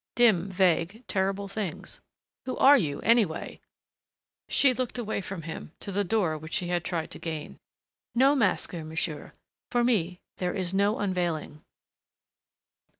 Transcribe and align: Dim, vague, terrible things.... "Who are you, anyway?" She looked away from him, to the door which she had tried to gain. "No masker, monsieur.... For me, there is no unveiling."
Dim, 0.15 0.47
vague, 0.49 1.03
terrible 1.05 1.47
things.... 1.47 2.01
"Who 2.47 2.57
are 2.57 2.75
you, 2.75 3.01
anyway?" 3.01 3.59
She 4.49 4.73
looked 4.73 4.97
away 4.97 5.21
from 5.21 5.43
him, 5.43 5.73
to 5.79 5.91
the 5.91 6.03
door 6.03 6.39
which 6.39 6.53
she 6.53 6.69
had 6.69 6.83
tried 6.83 7.11
to 7.11 7.19
gain. 7.19 7.59
"No 8.15 8.33
masker, 8.35 8.83
monsieur.... 8.83 9.33
For 9.69 9.83
me, 9.83 10.19
there 10.37 10.55
is 10.55 10.73
no 10.73 10.97
unveiling." 10.97 11.61